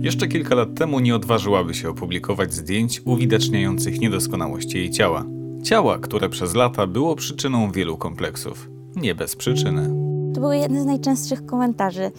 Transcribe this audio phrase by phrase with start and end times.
[0.00, 5.24] Jeszcze kilka lat temu nie odważyłaby się opublikować zdjęć uwidaczniających niedoskonałości jej ciała.
[5.62, 8.70] Ciała, które przez lata było przyczyną wielu kompleksów.
[8.96, 9.88] Nie bez przyczyny.
[10.34, 12.10] To były jedne z najczęstszych komentarzy,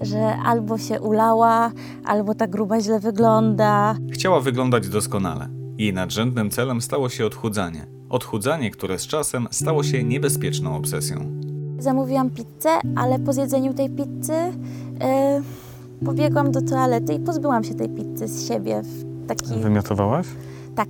[0.00, 1.72] że albo się ulała,
[2.04, 3.94] albo ta gruba źle wygląda.
[4.12, 5.48] Chciała wyglądać doskonale.
[5.78, 7.86] Jej nadrzędnym celem stało się odchudzanie.
[8.08, 11.42] Odchudzanie, które z czasem stało się niebezpieczną obsesją.
[11.78, 15.42] Zamówiłam pizzę, ale po zjedzeniu tej pizzy yy,
[16.04, 19.54] pobiegłam do toalety i pozbyłam się tej pizzy z siebie w taki...
[19.60, 20.26] Wymiotowałaś?
[20.74, 20.88] Tak.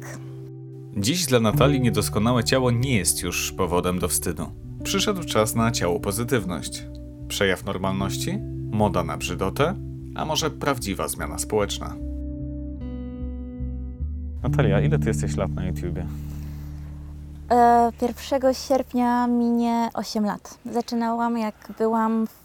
[0.97, 4.47] Dziś dla Natalii niedoskonałe ciało nie jest już powodem do wstydu.
[4.85, 6.87] Przyszedł czas na ciało pozytywność.
[7.29, 8.39] Przejaw normalności?
[8.73, 9.75] Moda na brzydotę?
[10.15, 11.95] A może prawdziwa zmiana społeczna?
[14.43, 16.07] Natalia, ile ty jesteś lat na YouTubie?
[17.51, 17.93] E,
[18.31, 20.59] 1 sierpnia minie 8 lat.
[20.73, 22.42] Zaczynałam jak byłam w,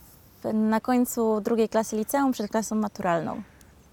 [0.54, 3.42] na końcu drugiej klasy liceum przed klasą maturalną.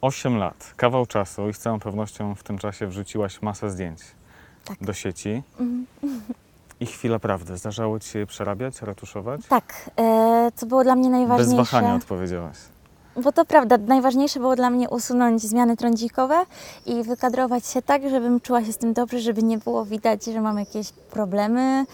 [0.02, 4.00] 8 lat, kawał czasu i z całą pewnością w tym czasie wrzuciłaś masę zdjęć
[4.66, 4.78] Tak.
[4.82, 5.44] do sieci.
[6.80, 9.42] I chwila prawdy, zdarzało ci się przerabiać, retuszować?
[9.50, 11.56] Tak, e, co było dla mnie Bez najważniejsze.
[11.72, 12.58] wahania odpowiedziałaś.
[13.24, 16.46] Bo to prawda, najważniejsze było dla mnie usunąć zmiany trądzikowe
[16.86, 20.42] i wykadrować się tak, żebym czuła się z tym dobrze, żeby nie było widać, że
[20.42, 21.86] mam jakieś problemy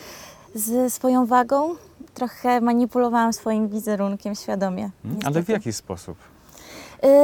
[0.55, 1.75] z swoją wagą.
[2.13, 4.89] Trochę manipulowałam swoim wizerunkiem świadomie.
[5.03, 5.19] Hmm?
[5.23, 5.51] Ale w niestety.
[5.51, 6.17] jaki sposób?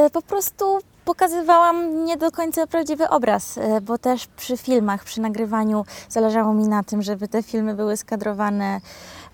[0.06, 5.20] Y, Po prostu pokazywałam nie do końca prawdziwy obraz, y, bo też przy filmach, przy
[5.20, 8.80] nagrywaniu zależało mi na tym, żeby te filmy były skadrowane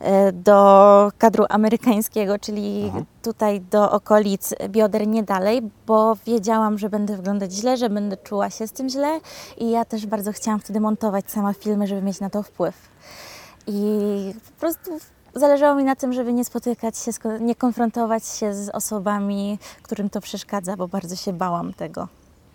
[0.01, 3.03] y, do kadru amerykańskiego, czyli Aha.
[3.23, 8.51] tutaj do okolic bioder, nie dalej, bo wiedziałam, że będę wyglądać źle, że będę czuła
[8.51, 9.21] się z tym źle
[9.59, 12.75] i ja też bardzo chciałam wtedy montować sama filmy, żeby mieć na to wpływ.
[13.67, 14.91] I po prostu
[15.35, 20.21] zależało mi na tym, żeby nie spotykać się, nie konfrontować się z osobami, którym to
[20.21, 22.09] przeszkadza, bo bardzo się bałam tego.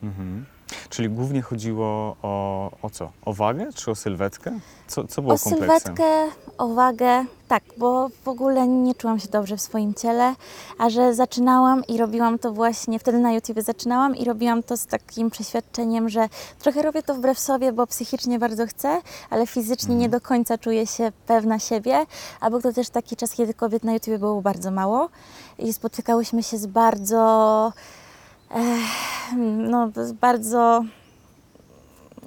[0.04, 0.46] Mhm.
[0.90, 3.12] Czyli głównie chodziło o, o co?
[3.26, 4.60] O wagę czy o sylwetkę?
[4.88, 5.80] Co, co było O kompleksem?
[5.80, 6.04] sylwetkę,
[6.58, 10.36] o wagę, tak, bo w ogóle nie czułam się dobrze w swoim ciele,
[10.78, 14.86] a że zaczynałam i robiłam to właśnie, wtedy na YouTube zaczynałam i robiłam to z
[14.86, 16.30] takim przeświadczeniem, że
[16.60, 20.88] trochę robię to wbrew sobie, bo psychicznie bardzo chcę, ale fizycznie nie do końca czuję
[20.88, 22.06] się pewna siebie,
[22.40, 25.10] a był to też taki czas, kiedy kobiet na YouTube było bardzo mało
[25.60, 27.74] i spotykałyśmy się z bardzo,
[29.72, 30.84] no, z bardzo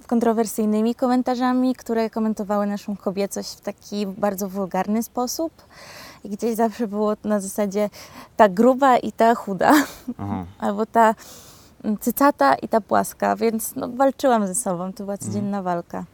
[0.07, 5.53] kontrowersyjnymi komentarzami, które komentowały naszą kobiecość w taki bardzo wulgarny sposób.
[6.25, 7.91] I gdzieś zawsze było na zasadzie
[8.37, 9.73] ta gruba i ta chuda,
[10.19, 10.45] Aha.
[10.59, 11.15] albo ta
[11.85, 16.05] mm, cycata i ta płaska, więc no, walczyłam ze sobą, to była codzienna walka.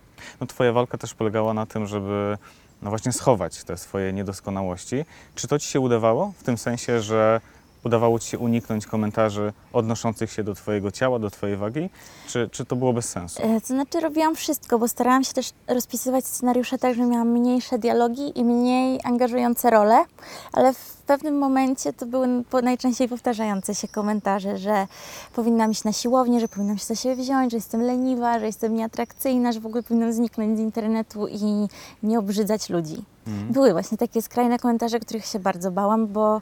[0.41, 2.39] No, twoja walka też polegała na tym, żeby
[2.83, 5.05] no właśnie schować te swoje niedoskonałości.
[5.35, 6.33] Czy to ci się udawało?
[6.39, 7.41] W tym sensie, że
[7.85, 11.91] udawało ci się uniknąć komentarzy odnoszących się do twojego ciała, do twojej wagi?
[12.27, 13.43] Czy, czy to było bez sensu?
[13.43, 17.79] E, To znaczy robiłam wszystko, bo starałam się też rozpisywać scenariusze tak, że miałam mniejsze
[17.79, 20.05] dialogi i mniej angażujące role,
[20.53, 22.29] ale w pewnym momencie to były
[22.63, 24.87] najczęściej powtarzające się komentarze, że
[25.35, 28.75] powinnam iść na siłownię, że powinnam się za siebie wziąć, że jestem leniwa, że jestem
[28.75, 31.69] nieatrakcyjna, że w ogóle powinnam zniknąć z internetu i
[32.03, 33.05] nie obrzydzać ludzi.
[33.27, 33.53] Mhm.
[33.53, 36.41] Były właśnie takie skrajne komentarze, których się bardzo bałam, bo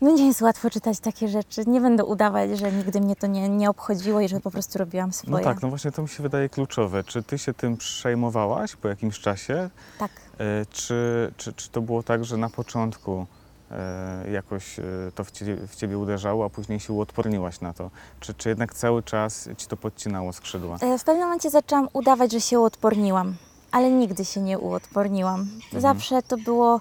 [0.00, 1.64] no nie jest łatwo czytać takie rzeczy.
[1.66, 5.08] Nie będę udawać, że nigdy mnie to nie, nie obchodziło i że po prostu robiłam
[5.08, 5.44] No swoje.
[5.44, 7.04] tak, no właśnie to mi się wydaje kluczowe.
[7.04, 9.70] Czy ty się tym przejmowałaś po jakimś czasie?
[9.98, 10.10] tak.
[10.38, 13.26] E, Czy, czy, czy to było tak, że na początku
[13.70, 14.82] e, jakoś e,
[15.14, 17.90] to w ciebie, w ciebie uderzało, a później się uodporniłaś na to?
[18.20, 20.76] Czy, czy jednak cały czas ci to podcinało skrzydła?
[20.80, 23.34] E, W pewnym momencie zaczęłam udawać, że się uodporniłam,
[23.72, 25.46] ale nigdy się nie uodporniłam.
[25.78, 26.80] Zawsze to było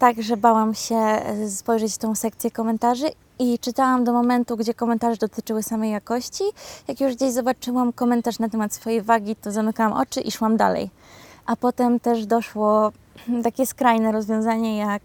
[0.00, 3.06] tak, że bałam się e, spojrzeć w tą sekcję komentarzy
[3.38, 6.44] i czytałam do momentu, gdzie komentarze dotyczyły samej jakości.
[6.88, 10.90] Jak już gdzieś zobaczyłam komentarz na temat swojej wagi, to zamykałam oczy i szłam dalej.
[11.46, 12.92] A potem też doszło
[13.44, 15.02] takie skrajne rozwiązanie jak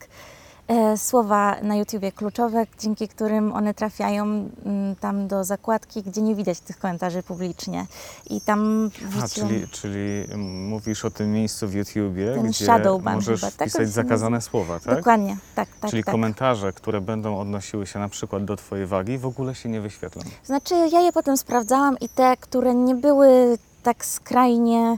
[0.97, 6.59] słowa na YouTubie kluczowe, dzięki którym one trafiają mm, tam do zakładki, gdzie nie widać
[6.59, 7.85] tych komentarzy publicznie.
[8.29, 9.49] I tam A, wrzuciłam...
[9.49, 12.67] czyli, czyli mm, mówisz o tym miejscu w YouTubie, Ten gdzie
[13.03, 14.95] możesz chyba, tak wpisać zakazane słowa, tak?
[14.95, 16.11] Dokładnie, tak, tak, Czyli tak.
[16.11, 20.21] komentarze, które będą odnosiły się na przykład do twojej wagi, w ogóle się nie wyświetlą.
[20.43, 24.97] Znaczy, ja je potem sprawdzałam i te, które nie były tak skrajnie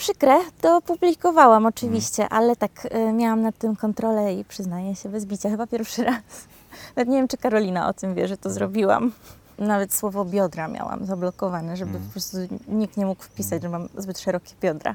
[0.00, 5.26] przykre, to publikowałam oczywiście, ale tak y, miałam nad tym kontrolę i przyznaję się bez
[5.26, 6.22] bicia, chyba pierwszy raz.
[6.96, 9.12] Nawet nie wiem, czy Karolina o tym wie, że to zrobiłam.
[9.58, 12.36] Nawet słowo biodra miałam zablokowane, żeby po prostu
[12.68, 14.94] nikt nie mógł wpisać, że mam zbyt szerokie biodra.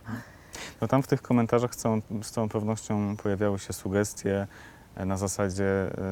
[0.81, 4.47] No tam w tych komentarzach z całą, z całą pewnością pojawiały się sugestie
[4.95, 5.65] e, na zasadzie,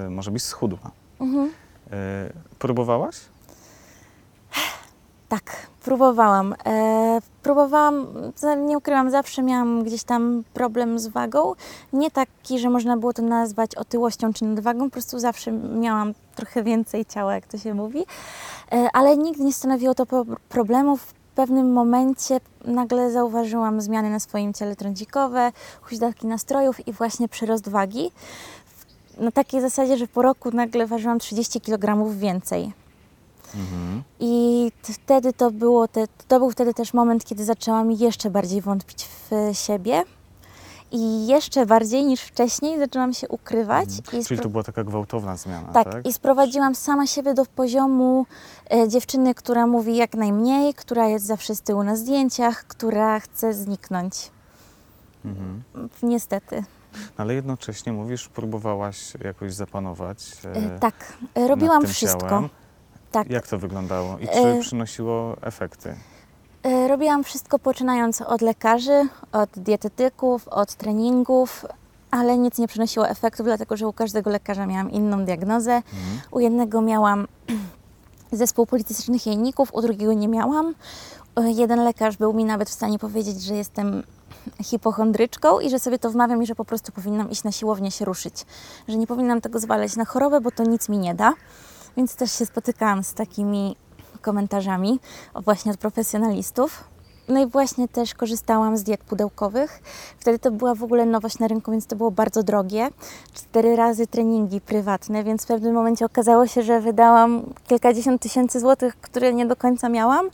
[0.06, 0.92] e, może byś schudła.
[1.19, 1.51] Mhm.
[1.92, 2.30] E,
[2.60, 3.16] Próbowałaś?
[5.84, 6.56] Próbowałam.
[6.66, 8.08] E, próbowałam,
[8.66, 11.54] nie ukrywam, zawsze miałam gdzieś tam problem z wagą.
[11.94, 16.64] Nie taki, że można było to nazwać otyłością czy nadwagą, po prostu zawsze miałam trochę
[16.64, 18.06] więcej ciała, jak to się mówi.
[18.72, 20.98] E, ale nigdy nie stanowiło to pro- problemu.
[20.98, 25.52] W pewnym momencie nagle zauważyłam zmiany na swoim ciele trądzikowe,
[25.82, 28.12] huśtawki nastrojów i właśnie przyrost wagi.
[29.18, 32.83] Na takiej zasadzie, że po roku nagle ważyłam 30 kg więcej.
[33.56, 34.04] Mhm.
[34.20, 39.06] I wtedy to było, te, to był wtedy też moment, kiedy zaczęłam jeszcze bardziej wątpić
[39.06, 40.04] w siebie.
[40.92, 43.90] I jeszcze bardziej niż wcześniej zaczęłam się ukrywać.
[44.14, 46.08] I Czyli to była taka gwałtowna zmiana, tak, tak?
[46.08, 48.26] i sprowadziłam sama siebie do poziomu
[48.74, 53.54] e, dziewczyny, która mówi jak najmniej, która jest zawsze z tyłu na zdjęciach, która chce
[53.54, 54.32] zniknąć.
[55.26, 55.64] Mhm.
[56.04, 56.64] Niestety.
[57.18, 62.30] Ale jednocześnie mówisz, próbowałaś jakoś zapanować E, e, tak, e, robiłam wszystko.
[62.30, 62.50] Ciałem.
[63.13, 63.30] Tak.
[63.30, 65.95] Jak to wyglądało i czy E, przynosiło efekty?
[66.63, 71.65] E, Robiłam wszystko poczynając od lekarzy, od dietetyków, od treningów,
[72.12, 75.71] ale nic nie przynosiło efektów, dlatego że u każdego lekarza miałam inną diagnozę.
[75.75, 76.21] Mhm.
[76.31, 77.27] U jednego miałam
[78.31, 80.75] zespół policystycznych jajników, u drugiego nie miałam.
[81.36, 84.04] E, Jeden lekarz był mi nawet w stanie powiedzieć, że jestem
[84.63, 88.06] hipochondryczką i że sobie to wmawiam i że po prostu powinnam iść na siłownię się
[88.06, 88.45] ruszyć.
[88.88, 91.33] Że nie powinnam tego zwalać na chorobę, bo to nic mi nie da.
[91.98, 93.75] Więc też się spotykałam z takimi
[94.22, 95.00] komentarzami
[95.36, 96.84] właśnie od profesjonalistów.
[97.28, 99.81] No i właśnie też korzystałam z diet pudełkowych.
[100.19, 102.90] Wtedy to była w ogóle nowość na rynku, więc to było bardzo drogie.
[103.34, 108.96] Cztery razy treningi prywatne, więc w pewnym momencie okazało się, że wydałam kilkadziesiąt tysięcy złotych,
[109.01, 110.30] które nie do końca miałam,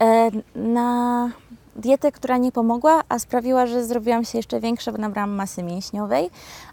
[0.00, 1.30] e, na
[1.76, 6.30] dietę, która nie pomogła, a sprawiła, że zrobiłam się jeszcze większa, bo nabrałam masy mięśniowej.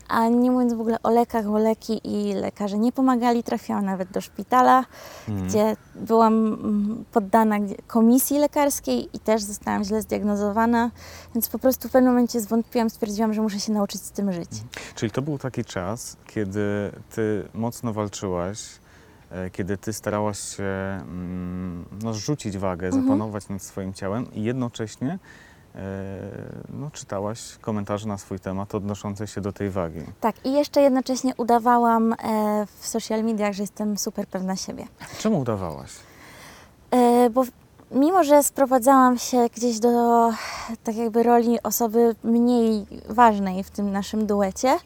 [0.08, 4.12] A nie mówiąc w ogóle o lekach, bo leki i lekarze nie pomagali, trafiłam nawet
[4.12, 4.84] do szpitala
[5.30, 5.48] Mhm.
[5.48, 7.56] gdzie byłam mm, poddana
[7.88, 10.92] komisji lekarskiej i też zostałam źle zdiagnozowana,
[11.36, 14.50] więc po prostu w pewnym momencie zwątpiłam, stwierdziłam, że muszę się nauczyć z tym żyć.
[14.96, 18.60] Czyli to był taki czas, kiedy ty mocno walczyłaś,
[19.52, 23.04] kiedy ty starałaś się mm, no, zrzucić wagę, Mhm.
[23.04, 25.20] zapanować nad swoim ciałem i jednocześnie
[25.76, 25.80] e,
[26.70, 30.00] no, czytałaś komentarze na swój temat odnoszące się do tej wagi.
[30.22, 32.18] Tak, i jeszcze jednocześnie udawałam e,
[32.80, 34.88] w social mediach, że jestem super pewna siebie.
[35.20, 35.92] Czemu udawałaś?
[36.92, 37.44] E, bo
[37.92, 39.90] mimo, że sprowadzałam się gdzieś do
[40.84, 44.78] tak jakby roli osoby mniej ważnej w tym naszym duecie,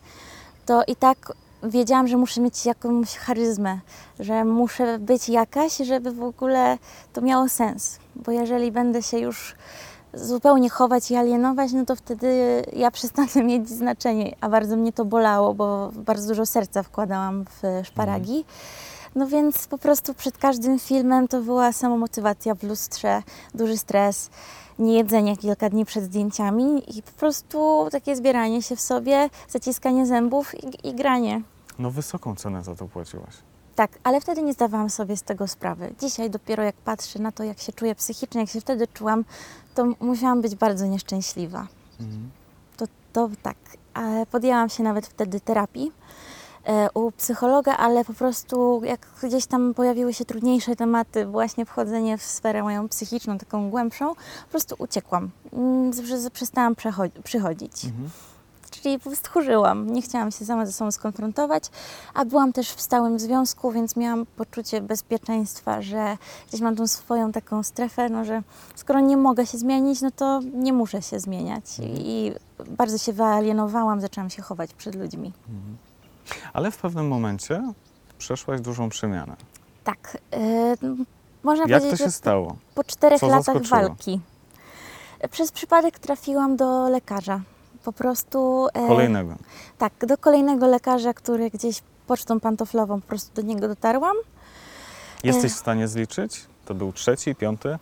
[0.65, 3.79] to i tak wiedziałam, że muszę mieć jakąś charyzmę,
[4.19, 6.77] że muszę być jakaś, żeby w ogóle
[7.13, 7.99] to miało sens.
[8.15, 9.55] Bo jeżeli będę się już
[10.13, 15.05] zupełnie chować i alienować, no to wtedy ja przestanę mieć znaczenie, a bardzo mnie to
[15.05, 18.45] bolało, bo bardzo dużo serca wkładałam w szparagi.
[19.15, 23.23] No więc po prostu przed każdym filmem to była samomotywacja w lustrze,
[23.53, 24.29] duży stres,
[24.79, 30.63] niejedzenie kilka dni przed zdjęciami i po prostu takie zbieranie się w sobie, zaciskanie zębów
[30.63, 31.41] i, i granie.
[31.79, 33.35] No wysoką cenę za to płaciłaś.
[33.75, 35.93] Tak, ale wtedy nie zdawałam sobie z tego sprawy.
[35.99, 39.25] Dzisiaj dopiero jak patrzę na to, jak się czuję psychicznie, jak się wtedy czułam,
[39.75, 41.67] to musiałam być bardzo nieszczęśliwa.
[41.99, 42.29] Mhm.
[42.77, 43.57] To, to tak.
[43.93, 46.06] Ale podjęłam się nawet wtedy terapii e,
[46.93, 52.23] u psychologa, ale po prostu jak gdzieś tam pojawiły się trudniejsze tematy, właśnie wchodzenie w
[52.23, 55.29] sferę moją psychiczną, taką głębszą, po prostu uciekłam.
[55.53, 55.91] Mm,
[56.33, 56.75] Przestałam
[57.23, 57.85] przychodzić.
[57.85, 58.09] Mhm.
[58.71, 59.93] Czyli po prostu chórzyłam.
[59.93, 61.63] Nie chciałam się sama ze sobą skonfrontować,
[62.13, 67.31] a byłam też w stałym związku, więc miałam poczucie bezpieczeństwa, że gdzieś mam tą swoją
[67.31, 68.41] taką strefę, no, że
[68.75, 71.63] skoro nie mogę się zmienić, no to nie muszę się zmieniać.
[71.97, 72.31] I
[72.69, 75.33] bardzo się wyalienowałam, zaczęłam się chować przed ludźmi.
[76.53, 77.73] Ale w pewnym momencie
[78.17, 79.35] przeszłaś dużą przemianę.
[79.83, 80.17] Tak.
[80.31, 81.05] Yy,
[81.43, 82.55] można Jak to powiedzieć, się że stało?
[82.75, 83.81] po czterech Co latach zaskoczyło?
[83.81, 84.19] walki.
[85.31, 87.41] Przez przypadek trafiłam do lekarza.
[87.83, 88.67] Po prostu.
[88.73, 89.35] e, Kolejnego.
[89.77, 94.15] Tak, do kolejnego lekarza, który gdzieś pocztą pantoflową po prostu do niego dotarłam.
[95.23, 96.45] Jesteś w stanie zliczyć?
[96.65, 97.77] To był trzeci, piąty?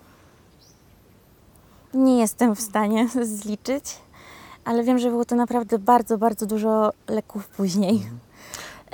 [1.93, 3.07] Nie jestem w stanie
[3.41, 3.97] zliczyć,
[4.65, 7.95] ale wiem, że było to naprawdę bardzo, bardzo dużo leków później.
[7.95, 8.24] E,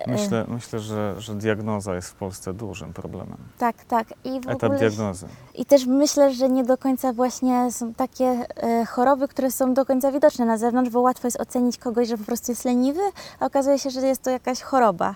[0.07, 3.37] Myślę, myślę że, że diagnoza jest w Polsce dużym problemem.
[3.57, 4.07] Tak, tak.
[4.23, 5.27] I w Etap ogóle, diagnozy.
[5.55, 9.85] I też myślę, że nie do końca właśnie są takie e, choroby, które są do
[9.85, 13.01] końca widoczne na zewnątrz, bo łatwo jest ocenić kogoś, że po prostu jest leniwy,
[13.39, 15.15] a okazuje się, że jest to jakaś choroba.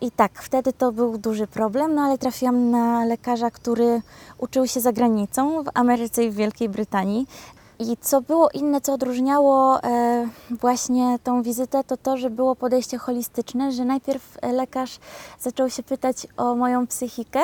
[0.00, 4.02] I tak, wtedy to był duży problem, no ale trafiłam na lekarza, który
[4.38, 7.26] uczył się za granicą, w Ameryce i w Wielkiej Brytanii.
[7.78, 12.98] I co było inne, co odróżniało e, właśnie tą wizytę, to to, że było podejście
[12.98, 14.98] holistyczne, że najpierw e, lekarz
[15.40, 17.40] zaczął się pytać o moją psychikę,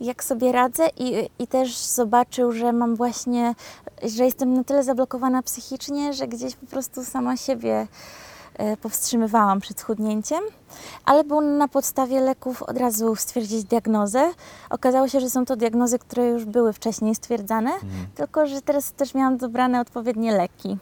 [0.00, 3.54] jak sobie radzę i, i też zobaczył, że mam właśnie,
[4.02, 7.86] że jestem na tyle zablokowana psychicznie, że gdzieś po prostu sama siebie
[8.82, 10.40] powstrzymywałam przed schudnięciem,
[11.04, 14.30] ale był na podstawie leków od razu stwierdzić diagnozę.
[14.70, 17.70] Okazało się, że są to diagnozy, które już były wcześniej stwierdzane,
[18.14, 20.78] tylko że teraz też miałam dobrane odpowiednie leki.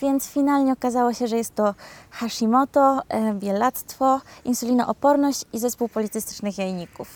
[0.00, 1.74] Więc finalnie okazało się, że jest to
[2.10, 7.08] Hashimoto, e, bielactwo, insulinooporność i zespół policystycznych jajników.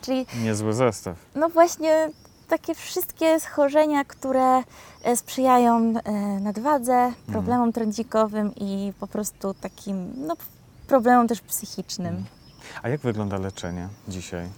[0.00, 1.16] Czyli Niezły zestaw.
[1.34, 2.10] no właśnie
[2.48, 4.62] takie wszystkie schorzenia, które
[5.02, 10.36] e, sprzyjają e, nadwadze, problemom trądzikowym i po prostu takim no,
[10.86, 12.24] problemom też psychicznym.
[12.82, 14.48] A jak wygląda leczenie dzisiaj?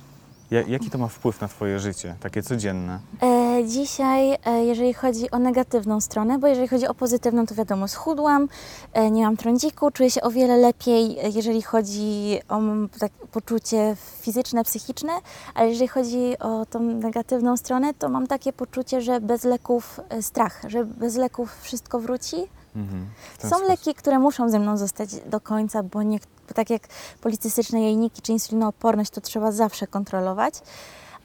[0.50, 2.98] Ja, jaki to ma wpływ na Twoje życie, takie codzienne?
[3.22, 7.88] E, dzisiaj, e, jeżeli chodzi o negatywną stronę, bo jeżeli chodzi o pozytywną, to wiadomo,
[7.88, 8.48] schudłam,
[8.92, 12.60] e, nie mam trądziku, czuję się o wiele lepiej, e, jeżeli chodzi o
[12.98, 15.12] tak, poczucie fizyczne, psychiczne,
[15.54, 20.62] ale jeżeli chodzi o tą negatywną stronę, to mam takie poczucie, że bez leków strach,
[20.68, 22.36] że bez leków wszystko wróci.
[22.76, 23.06] Mhm.
[23.38, 23.68] Są sposób.
[23.68, 26.82] leki, które muszą ze mną zostać do końca, bo, nie, bo tak jak
[27.20, 30.54] policystyczne jajniki czy insulinooporność, to trzeba zawsze kontrolować.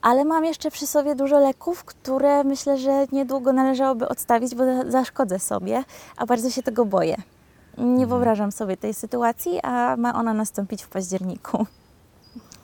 [0.01, 4.91] Ale mam jeszcze przy sobie dużo leków, które myślę, że niedługo należałoby odstawić, bo za-
[4.91, 5.84] zaszkodzę sobie,
[6.17, 7.15] a bardzo się tego boję.
[7.77, 11.65] Nie wyobrażam sobie tej sytuacji, a ma ona nastąpić w październiku.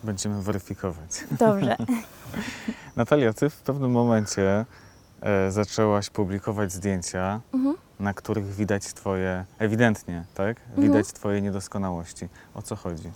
[0.04, 1.10] Będziemy weryfikować.
[1.32, 1.78] Dobrze.
[2.96, 4.66] Natalia, Ty w pewnym momencie
[5.22, 7.76] e, zaczęłaś publikować zdjęcia, Mhm.
[8.00, 10.58] na których widać Twoje, ewidentnie, tak?
[10.78, 12.28] Widać Twoje niedoskonałości.
[12.56, 13.12] O co chodzi?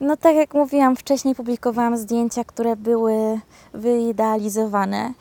[0.00, 3.40] No tak jak mówiłam wcześniej, publikowałam zdjęcia, które były
[3.74, 5.12] wyidealizowane.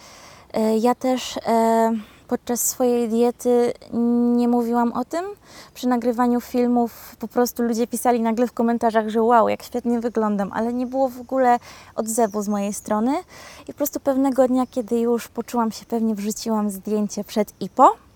[0.53, 1.91] E, Ja też e,
[2.27, 3.73] podczas swojej diety
[4.35, 5.25] nie mówiłam o tym.
[5.73, 10.51] Przy nagrywaniu filmów po prostu ludzie pisali nagle w komentarzach, że wow, jak świetnie wyglądam,
[10.53, 11.59] ale nie było w ogóle
[11.95, 13.15] odzewu z mojej strony.
[13.63, 18.06] I po prostu pewnego dnia, kiedy już poczułam się pewnie, wrzuciłam zdjęcie przed i po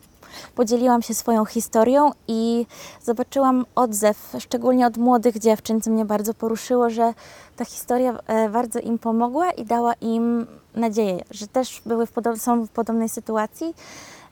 [0.55, 2.65] podzieliłam się swoją historią i
[3.03, 7.13] zobaczyłam odzew, szczególnie od młodych dziewczyn, co mnie bardzo poruszyło, że
[7.55, 12.65] ta historia e, bardzo im pomogła i dała im nadzieję, że też były w są
[12.65, 13.73] w podobnej sytuacji,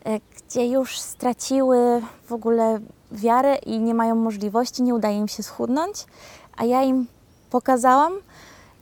[0.05, 2.79] e, gdzie już straciły w ogóle
[3.11, 6.05] wiarę i nie mają możliwości, nie udaje im się schudnąć,
[6.57, 7.07] a ja im
[7.49, 8.13] pokazałam,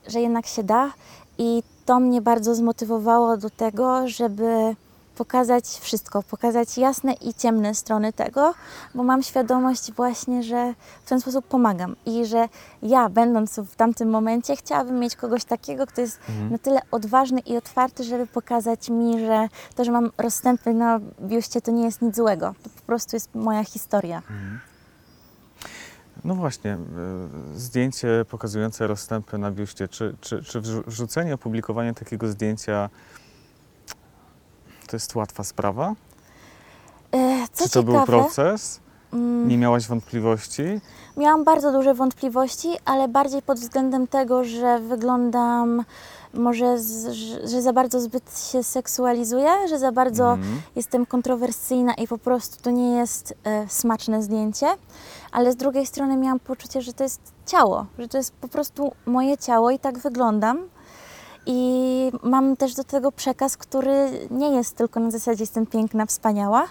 [0.08, 0.92] że jednak się da
[1.38, 4.76] i to mnie bardzo zmotywowało do tego, żeby
[5.18, 8.54] pokazać wszystko, pokazać jasne i ciemne strony tego,
[8.96, 10.74] bo mam świadomość właśnie, że
[11.06, 12.50] w ten sposób pomagam i że
[12.82, 16.20] ja, będąc w tamtym momencie, chciałabym mieć kogoś takiego, kto jest
[16.52, 21.62] na tyle odważny i otwarty, żeby pokazać mi, że to, że mam rozstępy na biuście,
[21.62, 22.56] to nie jest nic złego.
[22.64, 24.22] To po prostu jest moja historia.
[26.26, 26.80] No właśnie, e,
[27.56, 29.88] zdjęcie pokazujące rozstępy na biuście.
[29.88, 32.90] Czy, czy, czy wrzu- wrzucenie, opublikowanie takiego zdjęcia
[34.88, 35.94] to jest łatwa sprawa?
[37.14, 38.80] E, czy to był ciekawe, proces?
[39.14, 40.64] mm, Nie miałaś wątpliwości?
[41.18, 45.84] Miałam bardzo duże wątpliwości, ale bardziej pod względem tego, że wyglądam
[46.34, 47.08] może, z,
[47.52, 50.62] że- za bardzo zbyt się seksualizuję, że za bardzo Mhm.
[50.76, 54.68] jestem kontrowersyjna i po prostu to nie jest e, smaczne zdjęcie.
[55.32, 58.92] Ale z drugiej strony miałam poczucie, że to jest ciało, że to jest po prostu
[59.06, 60.58] moje ciało i tak wyglądam.
[61.48, 66.68] I mam też do tego przekaz, który nie jest tylko na zasadzie jestem piękna, wspaniała,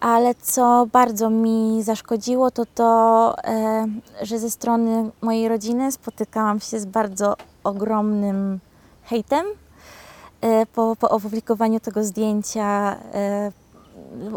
[0.00, 3.86] ale co bardzo mi zaszkodziło, to to, e,
[4.22, 8.60] że ze strony mojej rodziny spotykałam się z bardzo ogromnym
[9.04, 9.46] hejtem.
[10.40, 13.52] E, po, po opublikowaniu tego zdjęcia e,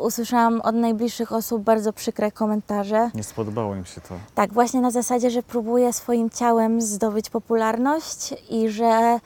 [0.02, 3.10] usłyszałam od najbliższych osób bardzo przykre komentarze.
[3.16, 4.16] Nie spodobało im się to.
[4.36, 9.20] Tak, właśnie na zasadzie, że próbuję swoim ciałem zdobyć popularność i że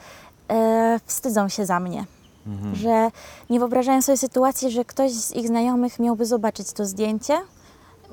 [0.50, 2.06] e, wstydzą się za mnie.
[2.48, 2.76] Mhm.
[2.76, 3.12] Że
[3.50, 7.34] nie wyobrażają sobie sytuacji, że ktoś z ich znajomych miałby zobaczyć to zdjęcie,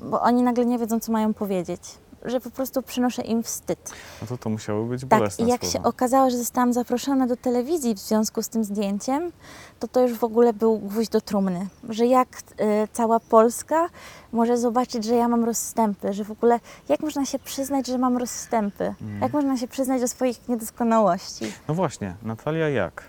[0.03, 1.81] bo oni nagle nie wiedzą, co mają powiedzieć.
[2.25, 3.91] Że po prostu przynoszę im wstyd.
[4.21, 7.35] No to to musiało być Tak, bolesne i jak się okazało, że zostałam zaproszona do
[7.37, 9.31] telewizji w związku z tym zdjęciem,
[9.79, 11.67] to to już w ogóle był gwóźdź do trumny.
[11.89, 12.27] Że jak
[12.57, 13.89] e, cała Polska
[14.31, 18.17] może zobaczyć, że ja mam rozstępy, że w ogóle jak można się przyznać, że mam
[18.17, 18.85] rozstępy?
[18.85, 19.21] Mhm.
[19.21, 21.53] Jak można się przyznać do swoich niedoskonałości?
[21.67, 23.03] No właśnie, Natalia jak?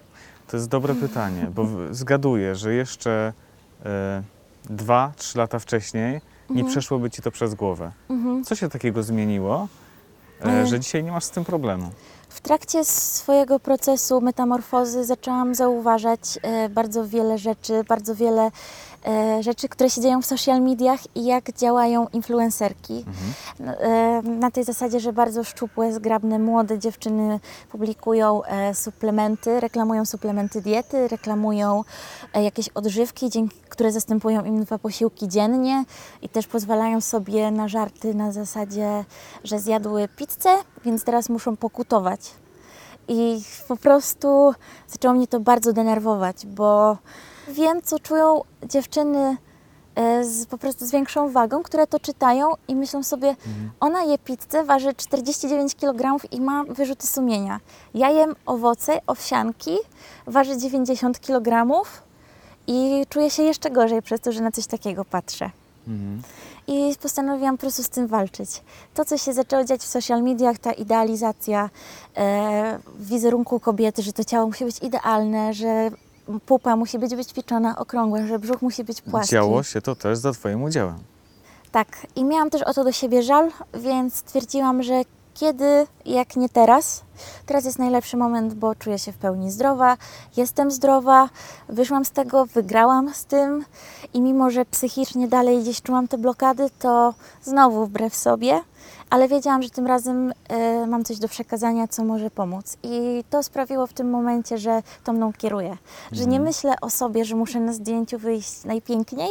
[0.47, 3.33] To jest dobre pytanie, bo zgaduję, że jeszcze
[3.87, 4.23] e,
[4.65, 6.21] dwa, trzy lata wcześniej
[6.51, 7.93] nie przeszłoby ci to przez głowę.
[8.11, 8.45] Mhm.
[8.45, 9.69] Co się takiego zmieniło,
[10.41, 10.67] e, E.
[10.67, 11.91] że dzisiaj nie masz z tym problemu?
[12.29, 18.51] W trakcie swojego procesu metamorfozy zaczęłam zauważać e, bardzo wiele rzeczy, bardzo wiele
[19.41, 23.05] rzeczy, które się dzieją w social mediach i jak działają influencerki.
[23.07, 23.77] Mhm.
[23.81, 27.41] E, Na tej zasadzie, że bardzo szczupłe, zgrabne, młode dziewczyny
[27.73, 31.85] publikują e, suplementy, reklamują suplementy diety, reklamują
[32.35, 33.31] e, jakieś odżywki,
[33.69, 35.85] które zastępują im dwa posiłki dziennie
[36.23, 39.05] i też pozwalają sobie na żarty na zasadzie,
[39.45, 40.51] że zjadły pizzę,
[40.85, 42.21] więc teraz muszą pokutować.
[43.09, 44.53] I po prostu
[44.89, 46.97] zaczęło mnie to bardzo denerwować, bo
[47.49, 49.37] wiem, co czują dziewczyny
[49.95, 53.37] e, z, po prostu z większą wagą, które to czytają i myślą sobie,
[53.81, 57.61] ona je pizzę, waży 49 kg i ma wyrzuty sumienia.
[57.95, 59.77] Ja jem owoce, owsianki,
[60.27, 61.83] waży 90 kg
[62.67, 65.51] i czuję się jeszcze gorzej przez to, że na coś takiego patrzę.
[65.89, 66.23] Mhm.
[66.67, 68.63] I postanowiłam po prostu z tym walczyć.
[68.95, 71.71] To, co się zaczęło dziać w social mediach, ta idealizacja
[72.17, 75.91] e, wizerunku kobiety, że to ciało musi być idealne, że
[76.47, 79.33] pupa musi być wyćwiczona, okrągła, że brzuch musi być płaski.
[79.33, 80.99] Działo się to też za Twoim udziałem.
[81.73, 85.03] Tak, i miałam też o to do siebie żal, więc stwierdziłam, że
[85.35, 87.03] kiedy, jak nie teraz,
[87.47, 89.97] teraz jest najlepszy moment, bo czuję się w pełni zdrowa,
[90.37, 91.29] jestem zdrowa,
[91.69, 93.65] wyszłam z tego, wygrałam z tym
[94.15, 98.61] i mimo, że psychicznie dalej gdzieś czułam te blokady, to znowu wbrew sobie,
[99.11, 102.77] ale wiedziałam, że tym razem e, mam coś do przekazania, co może pomóc.
[102.83, 105.77] I to sprawiło w tym momencie, że to mną kieruje.
[106.13, 109.31] Że nie myślę o sobie, że muszę na zdjęciu wyjść najpiękniej,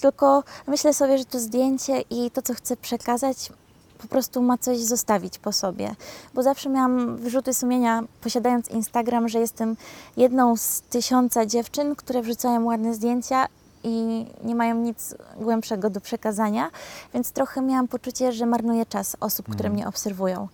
[0.00, 3.50] tylko myślę sobie, że to zdjęcie i to, co chcę przekazać,
[3.98, 5.94] po prostu ma coś zostawić po sobie.
[6.34, 9.76] Bo zawsze miałam wyrzuty sumienia, posiadając Instagram, że jestem
[10.16, 13.46] jedną z tysiąca dziewczyn, które wrzucają ładne zdjęcia
[13.84, 16.70] i nie mają nic głębszego do przekazania,
[17.14, 20.48] więc trochę miałam poczucie, że marnuję czas osób, które mnie obserwują.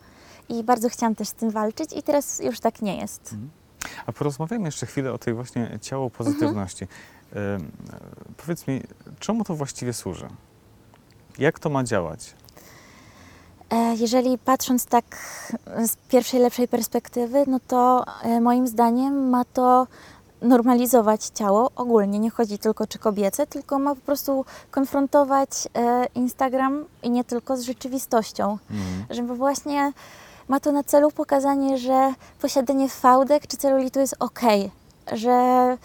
[0.48, 3.34] I bardzo chciałam też z tym walczyć i teraz już tak nie jest.
[4.06, 6.86] A porozmawiajmy jeszcze chwilę o tej właśnie ciało pozytywności.
[7.32, 7.62] Mhm.
[7.92, 8.82] E, powiedz mi,
[9.18, 10.28] czemu to właściwie służy?
[11.38, 12.34] Jak to ma działać?
[13.70, 15.04] E, Jeżeli patrząc tak
[15.86, 19.86] z pierwszej, lepszej perspektywy, no to e, moim zdaniem ma to
[20.42, 22.18] normalizować ciało ogólnie.
[22.18, 27.56] Nie chodzi tylko czy kobiece, tylko ma po prostu konfrontować e, Instagram i nie tylko
[27.56, 28.58] z rzeczywistością.
[28.70, 29.04] Mhm.
[29.10, 29.92] Żeby właśnie
[30.48, 34.40] ma to na celu pokazanie, że posiadanie fałdek czy celulitu jest ok,
[35.12, 35.76] że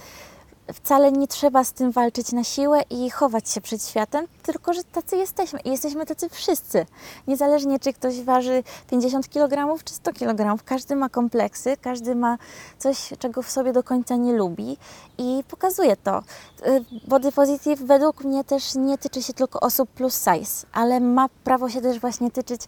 [0.74, 4.84] wcale nie trzeba z tym walczyć na siłę i chować się przed światem, tylko że
[4.84, 6.86] tacy jesteśmy i jesteśmy tacy wszyscy.
[7.28, 12.38] Niezależnie czy ktoś waży 50 kg czy 100 kg, każdy ma kompleksy, każdy ma
[12.78, 14.78] coś, czego w sobie do końca nie lubi
[15.18, 16.24] i pokazuje to.
[16.68, 21.30] Y, Body positive według mnie też nie tyczy się tylko osób plus size, ale ma
[21.44, 22.62] prawo się też właśnie tyczyć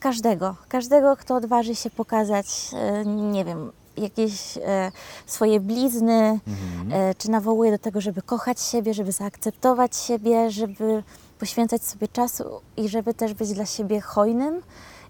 [0.00, 4.92] każdego, każdego, kto odważy się pokazać, e, nie wiem, jakieś e,
[5.26, 6.92] swoje blizny, Mhm.
[7.10, 11.02] e, czy nawołuje do tego, żeby kochać siebie, żeby zaakceptować siebie, żeby
[11.38, 12.44] poświęcać sobie czasu
[12.76, 14.62] i żeby też być dla siebie hojnym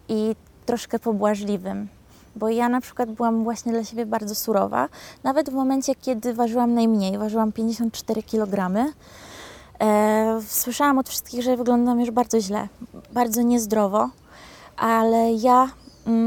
[0.09, 1.89] i troszkę pobłażliwym.
[2.37, 4.89] Bo ja na przykład byłam właśnie dla siebie bardzo surowa,
[5.25, 8.85] nawet w momencie, kiedy ważyłam najmniej, ważyłam 54 kg.
[9.81, 12.69] E, słyszałam od wszystkich, że wyglądam już bardzo źle,
[13.13, 14.09] bardzo niezdrowo,
[14.77, 15.69] ale ja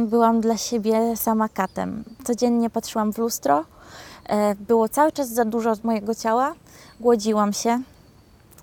[0.05, 2.03] byłam dla siebie sama katem.
[2.23, 3.65] Codziennie patrzyłam w lustro,
[4.25, 6.53] e, było cały czas za dużo mojego ciała,
[6.99, 7.81] głodziłam się,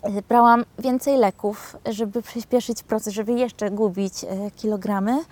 [0.03, 5.25] e, brałam więcej leków, żeby przyspieszyć proces, żeby jeszcze gubić e, kilogramy.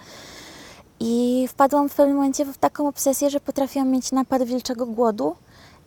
[1.00, 5.36] I wpadłam w pewnym momencie w taką obsesję, że potrafiłam mieć napad wilczego głodu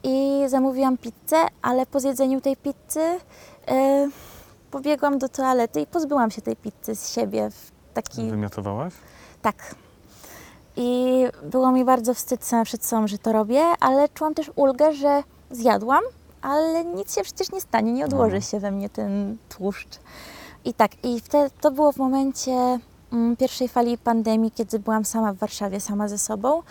[0.04, 3.20] i zamówiłam pizzę, ale po zjedzeniu tej pizzy
[3.68, 4.10] e,
[4.72, 8.94] pobiegłam do toalety i pozbyłam się tej pizzy z siebie w taki Wymiotowałaś?
[9.42, 9.76] Tak.
[10.76, 14.94] I było mi bardzo wstyd sama przed sobą, że to robię, ale czułam też ulgę,
[14.94, 16.02] że zjadłam,
[16.42, 18.42] ale nic się przecież nie stanie, nie odłoży No.
[18.42, 20.00] się we mnie ten tłuszcz.
[20.66, 22.80] I tak, i wtedy, to było w momencie
[23.40, 26.62] pierwszej fali pandemii, kiedy byłam sama w Warszawie, sama ze sobą,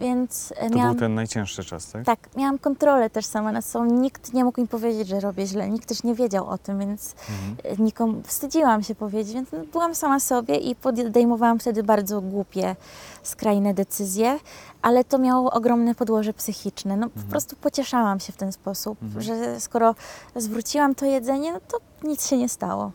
[0.00, 0.92] więc e, To miałam...
[0.92, 2.04] był ten najcięższy czas, tak?
[2.04, 3.84] Tak, miałam kontrolę też sama nad sobą.
[3.84, 5.70] Nikt nie mógł mi powiedzieć, że robię źle.
[5.70, 7.56] Nikt też nie wiedział o tym, więc Mhm.
[7.78, 12.76] e, nikomu wstydziłam się powiedzieć, więc no, byłam sama sobie i podejmowałam wtedy bardzo głupie,
[13.22, 14.38] skrajne decyzje,
[14.82, 16.96] ale to miało ogromne podłoże psychiczne.
[16.96, 19.22] No, Po prostu pocieszałam się w ten sposób, Mhm.
[19.22, 19.94] że skoro
[20.36, 21.78] zwróciłam to jedzenie, no to
[22.08, 22.90] nic się nie stało.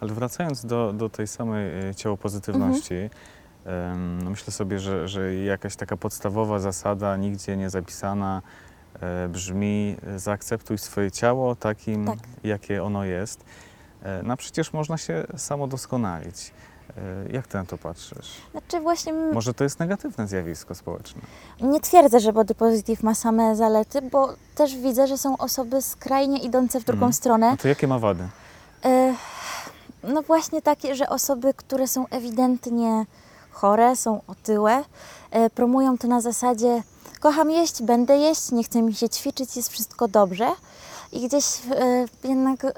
[0.00, 2.94] Ale wracając do, do tej samej e, ciałopozytywności,
[3.66, 4.24] Mhm.
[4.24, 8.42] no myślę sobie, że, że jakaś taka podstawowa zasada, nigdzie nie zapisana,
[9.00, 12.18] e, brzmi e, zaakceptuj swoje ciało takim, Tak.
[12.44, 13.44] jakie ono jest.
[14.02, 16.52] E, no a przecież można się samo doskonalić.
[16.96, 18.28] E, Jak ty na to patrzysz?
[18.52, 21.20] Znaczy właśnie Może to jest negatywne zjawisko społeczne?
[21.60, 26.38] nie twierdzę, że body positive ma same zalety, bo też widzę, że są osoby skrajnie
[26.38, 27.12] idące w drugą Mhm.
[27.12, 27.50] stronę.
[27.50, 28.28] No to jakie ma wady?
[28.84, 29.14] E,
[30.08, 33.06] No właśnie takie, że osoby, które są ewidentnie
[33.50, 34.84] chore, są otyłe,
[35.30, 36.82] e, promują to na zasadzie
[37.20, 40.48] kocham jeść, będę jeść, nie chcę mi się ćwiczyć, jest wszystko dobrze.
[41.12, 42.70] I gdzieś e, jednak e,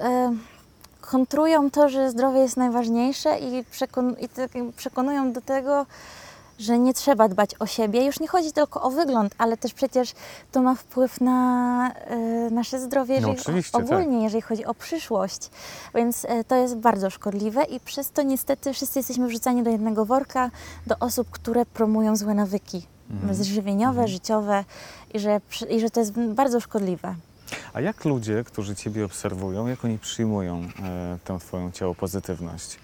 [1.01, 5.87] kontrują to, że zdrowie jest najważniejsze i, przekon- i tak przekonują do tego,
[6.59, 8.05] że nie trzeba dbać o siebie.
[8.07, 10.13] Już nie chodzi tylko o wygląd, ale też przecież
[10.53, 12.17] to ma wpływ na e,
[12.51, 13.83] nasze zdrowie, No jeżeli oczywiście, tak.
[13.87, 15.51] ogólnie, jeżeli chodzi o przyszłość.
[15.95, 20.05] Więc e, to jest bardzo szkodliwe i przez to niestety wszyscy jesteśmy wrzucani do jednego
[20.05, 20.51] worka,
[20.87, 23.45] do osób, które promują złe nawyki Mhm.
[23.45, 24.09] żywieniowe, Mhm.
[24.09, 24.65] życiowe
[25.15, 25.41] i że,
[25.71, 27.15] i że to jest bardzo szkodliwe.
[27.75, 32.79] A jak ludzie, którzy Ciebie obserwują, jak oni przyjmują e, tę Twoją ciało pozytywność?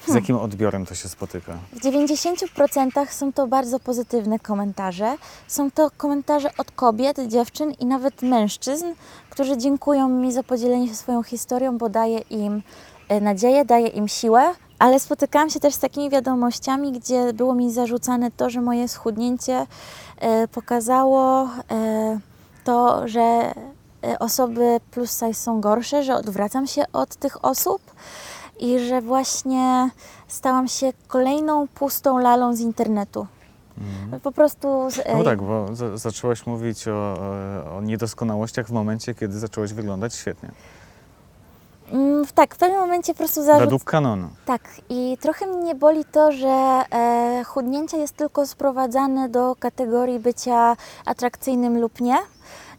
[0.00, 0.22] Z Hmm.
[0.22, 1.52] jakim odbiorem to się spotyka?
[1.72, 5.16] W 90% są to bardzo pozytywne komentarze.
[5.48, 8.84] Są to komentarze od kobiet, dziewczyn i nawet mężczyzn,
[9.30, 12.62] którzy dziękują mi za podzielenie się swoją historią, bo daje im
[13.08, 14.54] e, nadzieję, daje im siłę.
[14.78, 19.66] Ale spotykałam się też z takimi wiadomościami, gdzie było mi zarzucane to, że moje schudnięcie
[20.18, 22.18] e, pokazało e,
[22.64, 23.54] to, że
[24.18, 27.82] osoby plus size są gorsze, że odwracam się od tych osób
[28.60, 29.90] i że właśnie
[30.28, 33.26] stałam się kolejną pustą lalą z internetu.
[33.78, 34.20] Mhm.
[34.20, 34.90] Po prostu.
[34.90, 37.14] z- No e, tak, bo za- zaczęłaś mówić o,
[37.76, 40.50] o- niedoskonałościach w momencie, kiedy zaczęłaś wyglądać świetnie.
[41.92, 43.60] mm, tak, w pewnym momencie po prostu zarzut.
[43.64, 44.28] Według kanonu.
[44.46, 46.48] Tak, i trochę mnie boli to, że
[46.92, 52.16] e, chudnięcie jest tylko sprowadzane do kategorii bycia atrakcyjnym lub nie.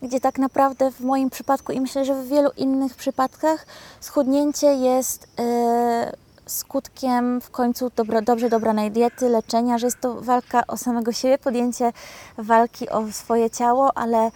[0.01, 3.65] Gdzie tak naprawdę w moim przypadku i myślę, że w wielu innych przypadkach
[3.99, 6.13] schudnięcie jest e,
[6.45, 11.37] skutkiem w końcu dobro, dobrze dobranej diety, leczenia, że jest to walka o samego siebie,
[11.37, 11.93] podjęcie
[12.37, 14.31] walki o swoje ciało, ale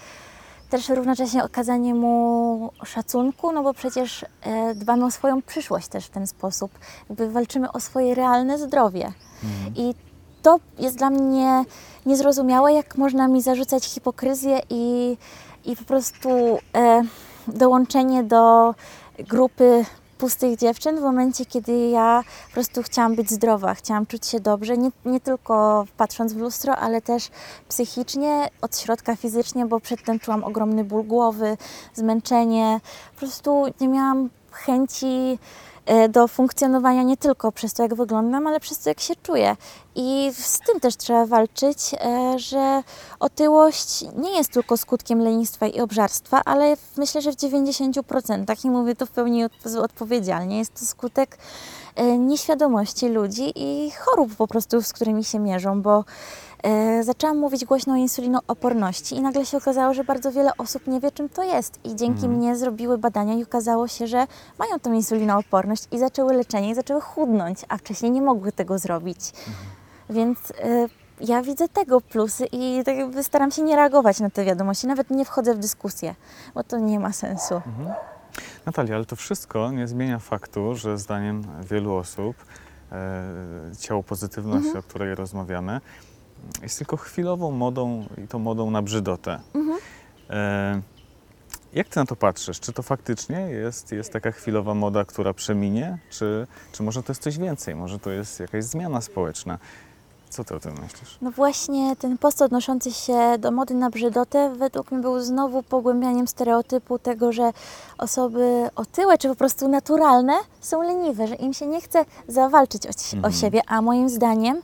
[0.69, 6.09] też równocześnie okazanie mu szacunku, no bo przecież e, dbamy o swoją przyszłość też w
[6.09, 6.71] ten sposób.
[7.09, 9.13] Jakby walczymy o swoje realne zdrowie.
[9.43, 9.75] Mhm.
[9.75, 9.95] I
[10.41, 11.63] to jest dla mnie
[12.05, 15.17] niezrozumiałe, jak można mi zarzucać hipokryzję i,
[15.65, 16.29] i po prostu
[16.75, 17.03] e,
[17.47, 18.75] dołączenie do
[19.19, 19.85] grupy
[20.17, 24.77] pustych dziewczyn w momencie, kiedy ja po prostu chciałam być zdrowa, chciałam czuć się dobrze,
[24.77, 27.29] nie, nie tylko patrząc w lustro, ale też
[27.69, 31.57] psychicznie, od środka fizycznie, bo przedtem czułam ogromny ból głowy,
[31.93, 32.79] zmęczenie.
[33.13, 35.39] Po prostu nie miałam chęci
[35.85, 39.55] e, do funkcjonowania nie tylko przez to, jak wyglądam, ale przez to, jak się czuję.
[39.95, 42.83] I z tym też trzeba walczyć, e, że
[43.19, 48.95] otyłość nie jest tylko skutkiem lenistwa i obżarstwa, ale myślę, że w 90% i mówię
[48.95, 49.51] to w pełni od-
[49.83, 50.57] odpowiedzialnie.
[50.57, 51.37] Jest to skutek
[51.95, 56.03] e, nieświadomości ludzi i chorób po prostu, z którymi się mierzą, bo
[56.63, 60.99] e, zaczęłam mówić głośno o insulinooporności i nagle się okazało, że bardzo wiele osób nie
[60.99, 61.79] wie, czym to jest.
[61.83, 62.33] I dzięki Mhm.
[62.33, 64.27] mnie zrobiły badania i okazało się, że
[64.59, 69.19] mają tą insulinooporność i zaczęły leczenie i zaczęły chudnąć, a wcześniej nie mogły tego zrobić.
[70.09, 70.87] Więc e,
[71.21, 75.09] ja widzę tego plusy i tak jakby staram się nie reagować na te wiadomości, nawet
[75.09, 76.15] nie wchodzę w dyskusję,
[76.55, 77.55] bo to nie ma sensu.
[77.55, 77.89] Mhm.
[78.65, 82.35] Natalia, ale to wszystko nie zmienia faktu, że zdaniem wielu osób
[82.91, 83.23] e,
[83.79, 84.77] ciało pozytywności, Mhm.
[84.85, 85.81] o której rozmawiamy,
[86.61, 89.39] jest tylko chwilową modą i to modą na brzydotę.
[89.55, 89.77] Mhm.
[90.29, 90.81] E,
[91.73, 92.59] jak ty na to patrzysz?
[92.59, 95.97] Czy to faktycznie jest, jest taka chwilowa moda, która przeminie?
[96.09, 97.75] Czy, czy może to jest coś więcej?
[97.75, 99.57] Może to jest jakaś zmiana społeczna?
[100.35, 101.17] Co ty o tym myślisz?
[101.21, 106.27] No właśnie ten post odnoszący się do mody na brzydotę według mnie był znowu pogłębianiem
[106.27, 107.51] stereotypu tego, że
[107.97, 112.89] osoby otyłe czy po prostu naturalne są leniwe, że im się nie chce zawalczyć o,
[113.15, 113.25] Mhm.
[113.25, 114.61] o siebie, a moim zdaniem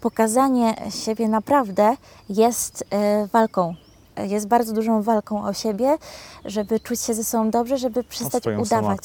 [0.00, 1.96] pokazanie siebie naprawdę
[2.28, 3.74] jest e, walką.
[4.16, 5.98] Jest bardzo dużą walką o siebie,
[6.44, 8.98] żeby czuć się ze sobą dobrze, żeby przestać udawać.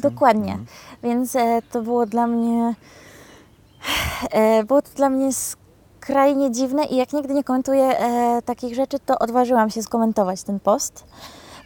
[0.00, 0.52] Dokładnie.
[0.52, 0.66] Mhm.
[1.02, 2.74] Więc e, to było dla mnie.
[4.30, 8.98] E, było to dla mnie skrajnie dziwne i jak nigdy nie komentuję e, takich rzeczy,
[8.98, 11.04] to odważyłam się skomentować ten post.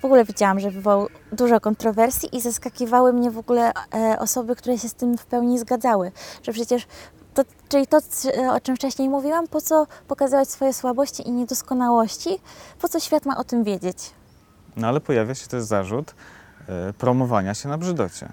[0.00, 4.78] W ogóle widziałam, że wywołał dużo kontrowersji i zaskakiwały mnie w ogóle e, osoby, które
[4.78, 6.12] się z tym w pełni zgadzały.
[6.42, 6.86] Że przecież
[7.34, 7.98] to, czyli to,
[8.52, 12.38] o czym wcześniej mówiłam, po co pokazywać swoje słabości i niedoskonałości,
[12.80, 13.96] po co świat ma o tym wiedzieć.
[14.76, 16.14] No ale pojawia się też zarzut
[16.98, 18.32] promowania się na brzydocie.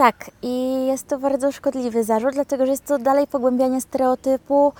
[0.00, 4.72] Tak, i jest to bardzo szkodliwy zarzut, dlatego że jest to dalej pogłębianie stereotypu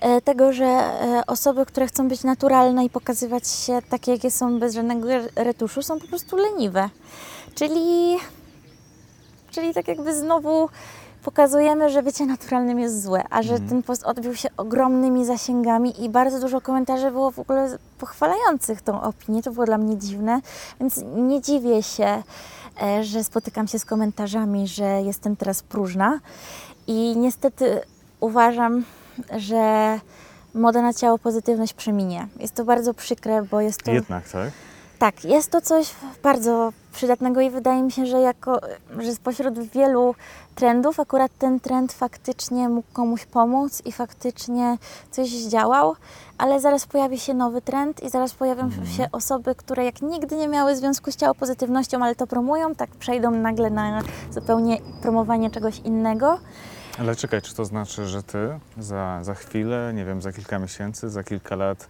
[0.00, 4.58] e, tego, że e, osoby, które chcą być naturalne i pokazywać się takie, jakie są
[4.58, 6.90] bez żadnego re- retuszu, są po prostu leniwe.
[7.54, 8.16] Czyli,
[9.50, 10.68] czyli tak jakby znowu
[11.24, 13.70] pokazujemy, że bycie naturalnym jest złe, a że Mhm.
[13.70, 19.02] ten post odbił się ogromnymi zasięgami i bardzo dużo komentarzy było w ogóle pochwalających tą
[19.02, 19.42] opinię.
[19.42, 20.40] To było dla mnie dziwne,
[20.80, 22.22] więc nie dziwię się,
[23.02, 26.20] że spotykam się z komentarzami, że jestem teraz próżna.
[26.86, 27.80] I niestety
[28.20, 28.84] uważam,
[29.36, 29.98] że
[30.54, 32.28] moda na ciało pozytywność przeminie.
[32.40, 33.90] Jest to bardzo przykre, bo jest to.
[33.90, 34.50] Jednak, tak?
[34.98, 38.60] Tak, jest to coś bardzo przydatnego i wydaje mi się, że jako,
[38.98, 40.14] że spośród wielu
[40.54, 44.78] trendów akurat ten trend faktycznie mógł komuś pomóc i faktycznie
[45.10, 45.94] coś zdziałał,
[46.38, 48.86] ale zaraz pojawi się nowy trend i zaraz pojawią Mhm.
[48.86, 52.90] się osoby, które jak nigdy nie miały związku z ciało pozytywnością, ale to promują, tak
[52.90, 56.38] przejdą nagle na zupełnie promowanie czegoś innego.
[56.98, 61.10] Ale czekaj, czy to znaczy, że ty za, za chwilę, nie wiem, za kilka miesięcy,
[61.10, 61.88] za kilka lat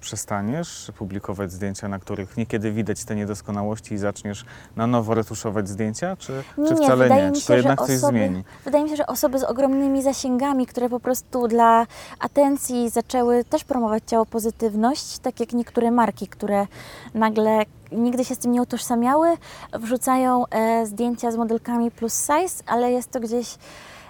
[0.00, 4.44] przestaniesz publikować zdjęcia, na których niekiedy widać te niedoskonałości i zaczniesz
[4.76, 7.32] na nowo retuszować zdjęcia, czy, Nie, czy wcale nie?
[7.32, 8.44] Czy to się, jednak coś osoby- zmieni?
[8.64, 11.86] Wydaje mi się, że osoby z ogromnymi zasięgami, które po prostu dla
[12.20, 16.66] atencji zaczęły też promować ciało pozytywność, tak jak niektóre marki, które
[17.14, 19.28] nagle nigdy się z tym nie utożsamiały,
[19.72, 23.58] wrzucają e, zdjęcia z modelkami plus size, ale jest to gdzieś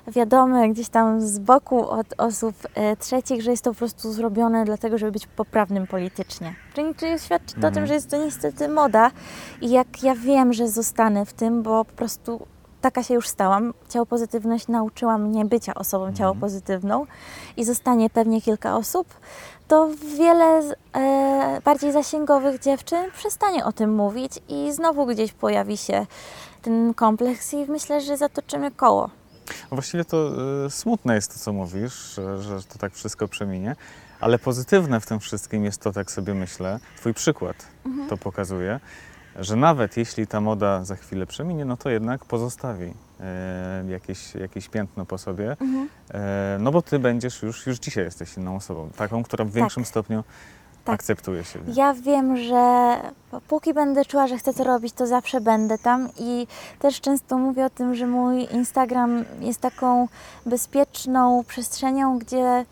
[0.08, 4.64] wiadome gdzieś tam z boku od osób e, trzecich, że jest to po prostu zrobione
[4.64, 6.54] dlatego, żeby być poprawnym politycznie.
[6.74, 7.86] Czyli, świadczy to o tym, Mhm.
[7.86, 9.10] że jest to niestety moda
[9.60, 12.46] i jak ja wiem, że zostanę w tym, bo po prostu
[12.80, 13.74] taka się już stałam.
[13.88, 16.40] Ciało pozytywność nauczyła mnie bycia osobą ciało Mhm.
[16.40, 17.06] pozytywną
[17.56, 19.06] i zostanie pewnie kilka osób,
[19.68, 19.88] to
[20.18, 20.60] wiele
[20.96, 26.06] e, bardziej zasięgowych dziewczyn przestanie o tym mówić i znowu gdzieś pojawi się
[26.62, 29.10] ten kompleks i myślę, że zatoczymy koło.
[29.70, 30.32] No Właściwie to
[30.66, 33.76] y, smutne jest to, co mówisz, że, że to tak wszystko przeminie,
[34.20, 38.08] ale pozytywne w tym wszystkim jest to, tak sobie myślę, twój przykład Mhm.
[38.08, 38.80] to pokazuje,
[39.38, 44.68] że nawet jeśli ta moda za chwilę przeminie, no to jednak pozostawi e, jakieś, jakieś
[44.68, 45.88] piętno po sobie, Mhm.
[46.14, 49.84] e, no bo ty będziesz już, już dzisiaj jesteś inną osobą, taką, która w większym
[49.84, 50.24] stopniu
[50.86, 50.94] Tak.
[50.94, 51.72] akceptuje siebie.
[51.74, 52.96] Ja wiem, że
[53.48, 56.46] póki będę czuła, że chcę to robić, to zawsze będę tam i
[56.78, 60.08] też często mówię o tym, że mój Instagram jest taką
[60.46, 62.64] bezpieczną przestrzenią, gdzie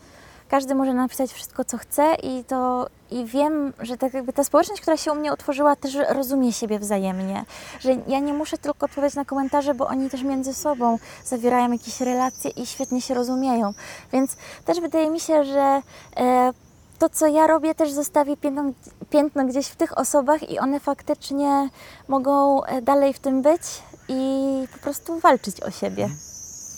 [0.49, 4.81] każdy może napisać wszystko, co chce i to i wiem, że tak jakby ta społeczność,
[4.81, 7.45] która się u mnie utworzyła, też rozumie siebie wzajemnie.
[7.79, 12.01] Że ja nie muszę tylko odpowiadać na komentarze, bo oni też między sobą zawierają jakieś
[12.01, 13.73] relacje i świetnie się rozumieją.
[14.13, 15.81] Więc też wydaje mi się, że
[16.17, 16.53] e,
[16.99, 18.63] to, co ja robię, też zostawi piętno,
[19.09, 21.69] piętno gdzieś w tych osobach i one faktycznie
[22.07, 23.61] mogą e, dalej w tym być
[24.09, 24.41] i
[24.73, 26.09] po prostu walczyć o siebie.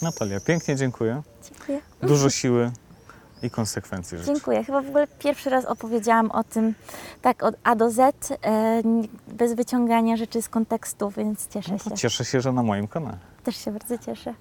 [0.01, 1.21] Natalia, pięknie dziękuję.
[1.51, 1.82] Dziękuję.
[2.01, 2.71] Dużo siły
[3.43, 4.17] i konsekwencji.
[4.25, 4.63] Dziękuję.
[4.63, 6.75] Chyba w ogóle pierwszy raz opowiedziałam o tym
[7.21, 7.99] tak od A do Z,
[8.32, 8.82] e,
[9.27, 11.89] bez wyciągania rzeczy z kontekstu, więc cieszę No się.
[11.89, 13.17] to cieszę się, że na moim kanale.
[13.43, 14.34] Też się bardzo cieszę.